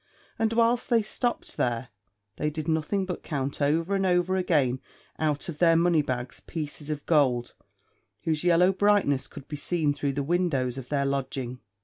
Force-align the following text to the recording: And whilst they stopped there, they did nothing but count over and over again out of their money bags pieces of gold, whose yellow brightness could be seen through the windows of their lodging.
And 0.39 0.51
whilst 0.53 0.89
they 0.89 1.03
stopped 1.03 1.57
there, 1.57 1.89
they 2.37 2.49
did 2.49 2.67
nothing 2.67 3.05
but 3.05 3.21
count 3.21 3.61
over 3.61 3.93
and 3.93 4.03
over 4.03 4.35
again 4.35 4.81
out 5.19 5.47
of 5.47 5.59
their 5.59 5.75
money 5.75 6.01
bags 6.01 6.39
pieces 6.39 6.89
of 6.89 7.05
gold, 7.05 7.53
whose 8.23 8.43
yellow 8.43 8.73
brightness 8.73 9.27
could 9.27 9.47
be 9.47 9.57
seen 9.57 9.93
through 9.93 10.13
the 10.13 10.23
windows 10.23 10.79
of 10.79 10.89
their 10.89 11.05
lodging. 11.05 11.59